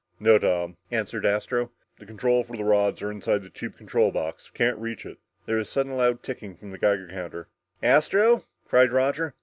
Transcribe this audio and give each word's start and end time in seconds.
"No, 0.19 0.39
Tom," 0.39 0.77
answered 0.89 1.27
Astro, 1.27 1.69
"the 1.99 2.07
control 2.07 2.41
for 2.43 2.57
the 2.57 2.63
rods 2.63 3.03
are 3.03 3.11
inside 3.11 3.43
the 3.43 3.51
tube 3.51 3.77
control 3.77 4.09
box. 4.11 4.51
We 4.51 4.57
can't 4.57 4.79
reach 4.79 5.05
it." 5.05 5.19
There 5.45 5.57
was 5.57 5.67
a 5.67 5.71
sudden 5.71 5.95
loud 5.95 6.23
ticking 6.23 6.55
from 6.55 6.71
the 6.71 6.79
Geiger 6.79 7.07
counter. 7.09 7.49
"Astro!" 7.83 8.43
cried 8.67 8.91
Roger. 8.91 9.35